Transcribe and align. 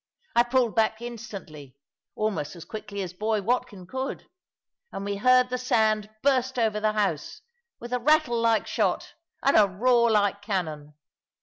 I 0.35 0.41
pulled 0.41 0.75
back 0.75 0.99
instantly 0.99 1.77
(almost 2.15 2.55
as 2.55 2.65
quickly 2.65 3.03
as 3.03 3.13
boy 3.13 3.43
Watkin 3.43 3.85
could), 3.85 4.27
and 4.91 5.05
we 5.05 5.17
heard 5.17 5.51
the 5.51 5.59
sand 5.59 6.09
burst 6.23 6.57
over 6.57 6.79
the 6.79 6.93
house, 6.93 7.41
with 7.79 7.93
a 7.93 7.99
rattle 7.99 8.41
like 8.41 8.65
shot, 8.65 9.13
and 9.43 9.55
a 9.55 9.67
roar 9.67 10.09
like 10.09 10.41
cannon. 10.41 10.95